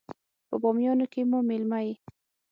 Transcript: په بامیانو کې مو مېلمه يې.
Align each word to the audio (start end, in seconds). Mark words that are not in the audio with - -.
په 0.47 0.55
بامیانو 0.61 1.05
کې 1.11 1.21
مو 1.29 1.39
مېلمه 1.49 1.79
يې. 1.85 1.93